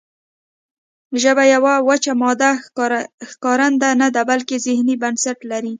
ژبه 1.21 1.43
یوه 1.53 1.73
وچه 1.87 2.13
مادي 2.21 2.51
ښکارنده 3.31 3.89
نه 4.01 4.07
ده 4.15 4.21
بلکې 4.31 4.55
ذهني 4.67 4.95
بنسټ 5.03 5.39
لري 5.51 5.69